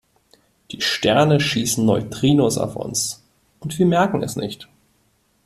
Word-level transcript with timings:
Die 0.71 0.81
Sterne 0.81 1.39
schießen 1.39 1.85
Neutrinos 1.85 2.57
auf 2.57 2.75
uns 2.75 3.23
und 3.59 3.77
wir 3.77 3.85
merken 3.85 4.23
es 4.23 4.35
nicht. 4.35 4.67